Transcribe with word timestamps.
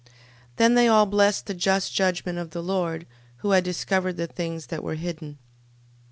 Then 0.55 0.73
they 0.73 0.87
all 0.87 1.05
blessed 1.05 1.45
the 1.45 1.53
just 1.53 1.93
judgment 1.93 2.39
of 2.39 2.49
the 2.49 2.63
Lord, 2.63 3.05
who 3.45 3.51
had 3.51 3.63
discovered 3.63 4.17
the 4.17 4.25
things 4.25 4.65
that 4.65 4.81
were 4.83 4.95
hidden. 4.95 5.37